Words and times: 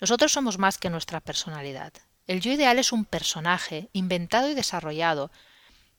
Nosotros 0.00 0.32
somos 0.32 0.58
más 0.58 0.78
que 0.78 0.90
nuestra 0.90 1.20
personalidad. 1.20 1.92
El 2.26 2.40
yo 2.40 2.52
ideal 2.52 2.78
es 2.78 2.92
un 2.92 3.04
personaje 3.04 3.88
inventado 3.92 4.48
y 4.48 4.54
desarrollado 4.54 5.30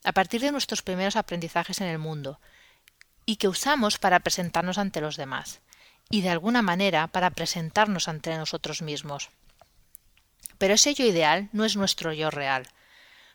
a 0.04 0.12
partir 0.12 0.42
de 0.42 0.52
nuestros 0.52 0.82
primeros 0.82 1.16
aprendizajes 1.16 1.82
en 1.82 1.88
el 1.88 2.00
mundo 2.00 2.40
y 3.26 3.38
que 3.38 3.48
usamos 3.48 4.00
para 4.00 4.20
presentarnos 4.20 4.78
ante 4.78 5.02
los 5.02 5.18
demás 5.18 5.62
y 6.10 6.22
de 6.22 6.30
alguna 6.30 6.62
manera 6.62 7.08
para 7.08 7.30
presentarnos 7.30 8.08
ante 8.08 8.36
nosotros 8.38 8.82
mismos. 8.82 9.30
Pero 10.58 10.74
ese 10.74 10.94
yo 10.94 11.06
ideal 11.06 11.50
no 11.52 11.66
es 11.66 11.76
nuestro 11.76 12.14
yo 12.14 12.30
real. 12.30 12.68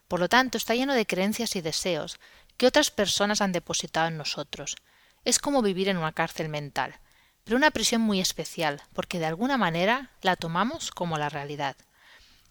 Por 0.06 0.20
lo 0.20 0.28
tanto, 0.28 0.56
está 0.56 0.74
lleno 0.74 0.94
de 0.94 1.06
creencias 1.06 1.56
y 1.56 1.60
deseos 1.60 2.18
que 2.58 2.66
otras 2.66 2.90
personas 2.90 3.40
han 3.40 3.52
depositado 3.52 4.08
en 4.08 4.18
nosotros. 4.18 4.76
Es 5.24 5.38
como 5.38 5.62
vivir 5.62 5.88
en 5.88 5.96
una 5.96 6.12
cárcel 6.12 6.48
mental, 6.48 6.96
pero 7.44 7.56
una 7.56 7.70
prisión 7.70 8.02
muy 8.02 8.20
especial, 8.20 8.82
porque 8.92 9.18
de 9.18 9.26
alguna 9.26 9.56
manera 9.56 10.10
la 10.20 10.36
tomamos 10.36 10.90
como 10.90 11.16
la 11.16 11.30
realidad. 11.30 11.76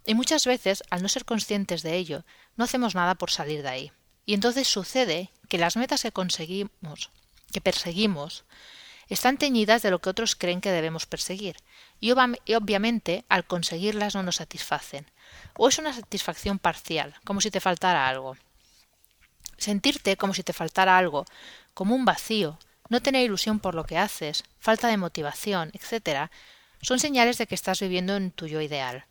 Y 0.06 0.16
muchas 0.16 0.46
veces, 0.46 0.84
al 0.90 1.04
no 1.04 1.10
ser 1.10 1.26
conscientes 1.26 1.84
de 1.84 1.96
ello, 1.96 2.24
no 2.56 2.64
hacemos 2.64 2.96
nada 2.96 3.16
por 3.16 3.30
salir 3.30 3.62
de 3.62 3.70
ahí. 3.70 3.92
Y 4.26 4.34
entonces 4.34 4.68
sucede 4.68 5.30
que 5.50 5.58
las 5.58 5.76
metas 5.76 6.02
que 6.02 6.14
conseguimos, 6.14 7.12
que 7.52 7.62
perseguimos, 7.62 8.46
están 9.10 9.38
teñidas 9.38 9.82
de 9.82 9.92
lo 9.92 10.00
que 10.00 10.10
otros 10.10 10.36
creen 10.36 10.62
que 10.62 10.72
debemos 10.72 11.06
perseguir, 11.06 11.58
y, 12.00 12.12
y, 12.46 12.54
obviamente 12.56 13.26
al 13.30 13.46
conseguirlas 13.46 14.16
no 14.16 14.24
nos 14.24 14.38
satisfacen, 14.38 15.12
o 15.58 15.68
es 15.68 15.78
una 15.80 15.94
satisfacción 15.94 16.60
parcial, 16.60 17.16
como 17.26 17.42
si 17.42 17.52
te 17.52 17.60
faltara 17.60 18.08
algo. 18.08 18.38
Sentirte 19.58 20.18
como 20.18 20.34
si 20.34 20.44
te 20.44 20.54
faltara 20.54 20.98
algo, 20.98 21.26
como 21.74 21.96
un 21.96 22.06
vacío, 22.06 22.60
no 22.90 23.02
tener 23.02 23.26
ilusión 23.26 23.60
por 23.60 23.76
lo 23.76 23.86
que 23.86 23.98
haces, 23.98 24.44
falta 24.60 24.88
de 24.88 24.98
motivación, 24.98 25.72
etc., 25.74 26.30
son 26.82 27.00
señales 27.00 27.38
de 27.38 27.48
que 27.48 27.56
estás 27.56 27.80
viviendo 27.80 28.16
en 28.16 28.32
tu 28.32 28.48
yo 28.48 28.62
ideal. 28.62 29.06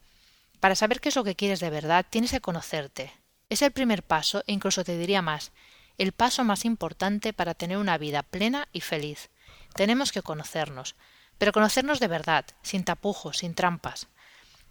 Para 0.60 0.76
saber 0.76 1.00
qué 1.00 1.08
es 1.08 1.16
lo 1.16 1.24
que 1.24 1.34
quieres 1.34 1.60
de 1.60 1.70
verdad, 1.70 2.06
tienes 2.08 2.30
que 2.30 2.40
conocerte. 2.40 3.12
Es 3.50 3.62
el 3.62 3.72
primer 3.72 4.02
paso 4.02 4.42
e 4.46 4.52
incluso 4.52 4.84
te 4.84 4.96
diría 4.96 5.20
más, 5.20 5.52
el 5.98 6.12
paso 6.12 6.44
más 6.44 6.64
importante 6.64 7.32
para 7.32 7.54
tener 7.54 7.78
una 7.78 7.98
vida 7.98 8.22
plena 8.22 8.68
y 8.72 8.80
feliz. 8.80 9.30
Tenemos 9.74 10.12
que 10.12 10.22
conocernos, 10.22 10.94
pero 11.38 11.52
conocernos 11.52 12.00
de 12.00 12.08
verdad, 12.08 12.46
sin 12.62 12.84
tapujos, 12.84 13.38
sin 13.38 13.54
trampas. 13.54 14.06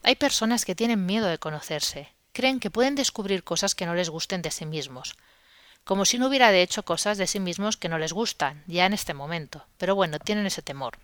Hay 0.04 0.16
personas 0.16 0.66
que 0.66 0.76
tienen 0.76 1.06
miedo 1.06 1.28
de 1.28 1.38
conocerse, 1.38 2.14
creen 2.32 2.60
que 2.60 2.72
pueden 2.72 2.96
descubrir 2.96 3.44
cosas 3.44 3.76
que 3.76 3.86
no 3.86 3.94
les 3.94 4.10
gusten 4.10 4.42
de 4.42 4.52
sí 4.52 4.66
mismos 4.66 5.16
como 5.86 6.04
si 6.04 6.18
no 6.18 6.28
hubiera 6.28 6.52
de 6.52 6.64
hecho 6.64 6.84
cosas 6.84 7.18
de 7.18 7.28
sí 7.28 7.40
mismos 7.40 7.78
que 7.78 7.90
no 7.90 8.00
les 8.00 8.12
gustan, 8.12 8.64
ya 8.66 8.88
en 8.88 8.94
este 8.94 9.14
momento, 9.14 9.66
pero 9.78 9.94
bueno, 9.94 10.18
tienen 10.18 10.48
ese 10.48 10.64
temor. 10.64 10.98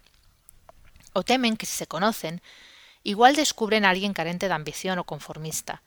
O 1.13 1.21
temen 1.23 1.55
que 1.55 1.67
si 1.67 1.77
se 1.77 1.87
conocen, 1.87 2.41
igual 3.03 3.35
descubren 3.35 3.85
a 3.85 3.91
alguien 3.91 4.13
carente 4.13 4.47
de 4.47 4.53
ambición 4.55 4.97
o 4.97 5.05
conformista. 5.05 5.83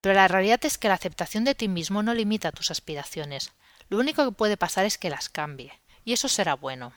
Pero 0.00 0.14
la 0.14 0.26
realidad 0.26 0.64
es 0.64 0.78
que 0.78 0.88
la 0.88 0.94
aceptación 0.94 1.44
de 1.44 1.54
ti 1.54 1.68
mismo 1.68 2.02
no 2.02 2.14
limita 2.14 2.50
tus 2.50 2.70
aspiraciones. 2.70 3.52
Lo 3.90 3.98
único 3.98 4.24
que 4.24 4.32
puede 4.32 4.56
pasar 4.56 4.86
es 4.86 4.96
que 4.96 5.10
las 5.10 5.28
cambie, 5.28 5.78
y 6.06 6.14
eso 6.14 6.28
será 6.28 6.54
bueno. 6.54 6.94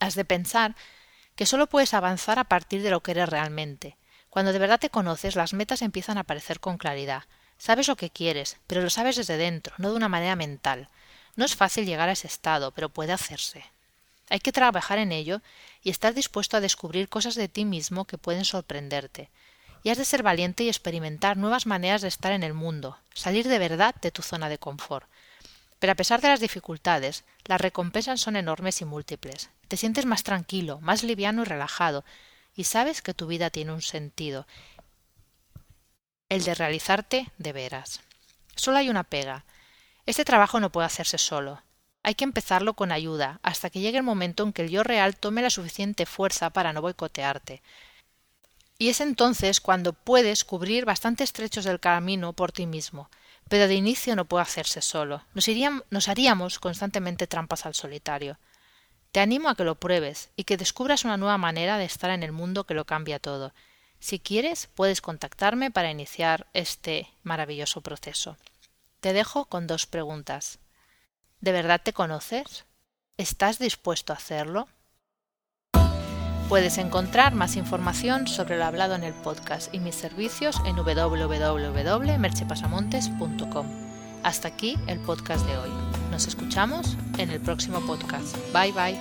Has 0.00 0.14
de 0.14 0.24
pensar 0.24 0.74
que 1.36 1.44
solo 1.44 1.66
puedes 1.66 1.92
avanzar 1.92 2.38
a 2.38 2.44
partir 2.44 2.82
de 2.82 2.90
lo 2.90 3.02
que 3.02 3.10
eres 3.10 3.28
realmente. 3.28 3.98
Cuando 4.30 4.54
de 4.54 4.58
verdad 4.58 4.80
te 4.80 4.88
conoces, 4.88 5.36
las 5.36 5.52
metas 5.52 5.82
empiezan 5.82 6.16
a 6.16 6.22
aparecer 6.22 6.60
con 6.60 6.78
claridad, 6.78 7.24
Sabes 7.58 7.88
lo 7.88 7.96
que 7.96 8.10
quieres, 8.10 8.58
pero 8.66 8.82
lo 8.82 8.90
sabes 8.90 9.16
desde 9.16 9.36
dentro, 9.36 9.74
no 9.78 9.90
de 9.90 9.96
una 9.96 10.08
manera 10.08 10.36
mental. 10.36 10.88
No 11.36 11.44
es 11.44 11.56
fácil 11.56 11.86
llegar 11.86 12.08
a 12.08 12.12
ese 12.12 12.26
estado, 12.26 12.70
pero 12.72 12.88
puede 12.88 13.12
hacerse. 13.12 13.64
Hay 14.30 14.40
que 14.40 14.52
trabajar 14.52 14.98
en 14.98 15.12
ello 15.12 15.42
y 15.82 15.90
estar 15.90 16.14
dispuesto 16.14 16.56
a 16.56 16.60
descubrir 16.60 17.08
cosas 17.08 17.34
de 17.34 17.48
ti 17.48 17.64
mismo 17.64 18.04
que 18.04 18.18
pueden 18.18 18.44
sorprenderte. 18.44 19.30
Y 19.82 19.90
has 19.90 19.98
de 19.98 20.04
ser 20.04 20.22
valiente 20.22 20.64
y 20.64 20.68
experimentar 20.68 21.36
nuevas 21.36 21.66
maneras 21.66 22.00
de 22.00 22.08
estar 22.08 22.32
en 22.32 22.42
el 22.42 22.54
mundo, 22.54 22.98
salir 23.12 23.46
de 23.48 23.58
verdad 23.58 23.94
de 24.00 24.10
tu 24.10 24.22
zona 24.22 24.48
de 24.48 24.58
confort. 24.58 25.06
Pero 25.78 25.92
a 25.92 25.96
pesar 25.96 26.22
de 26.22 26.28
las 26.28 26.40
dificultades, 26.40 27.24
las 27.44 27.60
recompensas 27.60 28.20
son 28.20 28.36
enormes 28.36 28.80
y 28.80 28.86
múltiples. 28.86 29.50
Te 29.68 29.76
sientes 29.76 30.06
más 30.06 30.22
tranquilo, 30.22 30.80
más 30.80 31.02
liviano 31.02 31.42
y 31.42 31.44
relajado, 31.44 32.04
y 32.56 32.64
sabes 32.64 33.02
que 33.02 33.12
tu 33.12 33.26
vida 33.26 33.50
tiene 33.50 33.72
un 33.72 33.82
sentido, 33.82 34.46
el 36.28 36.44
de 36.44 36.54
realizarte 36.54 37.30
de 37.38 37.52
veras. 37.52 38.00
Solo 38.56 38.78
hay 38.78 38.88
una 38.88 39.04
pega. 39.04 39.44
Este 40.06 40.24
trabajo 40.24 40.60
no 40.60 40.70
puede 40.70 40.86
hacerse 40.86 41.18
solo. 41.18 41.62
Hay 42.02 42.14
que 42.14 42.24
empezarlo 42.24 42.74
con 42.74 42.92
ayuda, 42.92 43.40
hasta 43.42 43.70
que 43.70 43.80
llegue 43.80 43.98
el 43.98 44.04
momento 44.04 44.42
en 44.42 44.52
que 44.52 44.62
el 44.62 44.70
yo 44.70 44.82
real 44.82 45.16
tome 45.16 45.42
la 45.42 45.50
suficiente 45.50 46.06
fuerza 46.06 46.50
para 46.50 46.72
no 46.72 46.82
boicotearte. 46.82 47.62
Y 48.78 48.88
es 48.88 49.00
entonces 49.00 49.60
cuando 49.60 49.92
puedes 49.92 50.44
cubrir 50.44 50.84
bastantes 50.84 51.32
trechos 51.32 51.64
del 51.64 51.80
camino 51.80 52.32
por 52.32 52.52
ti 52.52 52.66
mismo, 52.66 53.08
pero 53.48 53.68
de 53.68 53.74
inicio 53.74 54.16
no 54.16 54.24
puede 54.24 54.42
hacerse 54.42 54.82
solo. 54.82 55.22
Nos, 55.32 55.46
nos 55.90 56.08
haríamos 56.08 56.58
constantemente 56.58 57.26
trampas 57.26 57.66
al 57.66 57.74
solitario. 57.74 58.38
Te 59.12 59.20
animo 59.20 59.48
a 59.48 59.54
que 59.54 59.64
lo 59.64 59.76
pruebes 59.76 60.30
y 60.36 60.44
que 60.44 60.56
descubras 60.56 61.04
una 61.04 61.16
nueva 61.16 61.38
manera 61.38 61.78
de 61.78 61.84
estar 61.84 62.10
en 62.10 62.22
el 62.22 62.32
mundo 62.32 62.64
que 62.64 62.74
lo 62.74 62.84
cambia 62.84 63.20
todo, 63.20 63.54
si 64.04 64.18
quieres, 64.18 64.68
puedes 64.74 65.00
contactarme 65.00 65.70
para 65.70 65.90
iniciar 65.90 66.46
este 66.52 67.08
maravilloso 67.22 67.80
proceso. 67.80 68.36
Te 69.00 69.14
dejo 69.14 69.46
con 69.46 69.66
dos 69.66 69.86
preguntas. 69.86 70.58
¿De 71.40 71.52
verdad 71.52 71.80
te 71.82 71.94
conoces? 71.94 72.66
¿Estás 73.16 73.58
dispuesto 73.58 74.12
a 74.12 74.16
hacerlo? 74.16 74.68
Puedes 76.50 76.76
encontrar 76.76 77.34
más 77.34 77.56
información 77.56 78.28
sobre 78.28 78.58
lo 78.58 78.66
hablado 78.66 78.94
en 78.94 79.04
el 79.04 79.14
podcast 79.14 79.72
y 79.72 79.80
mis 79.80 79.94
servicios 79.94 80.60
en 80.66 80.76
www.merchepasamontes.com. 80.76 83.66
Hasta 84.22 84.48
aquí 84.48 84.76
el 84.86 85.00
podcast 85.00 85.46
de 85.46 85.56
hoy. 85.56 85.70
Nos 86.10 86.26
escuchamos 86.26 86.98
en 87.16 87.30
el 87.30 87.40
próximo 87.40 87.80
podcast. 87.86 88.36
Bye 88.52 88.72
bye. 88.72 89.00